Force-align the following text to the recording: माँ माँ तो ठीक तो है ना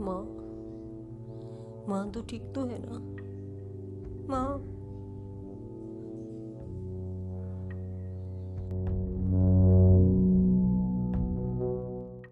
माँ 0.00 0.22
माँ 1.88 2.10
तो 2.10 2.22
ठीक 2.22 2.42
तो 2.54 2.64
है 2.64 2.78
ना 2.82 3.19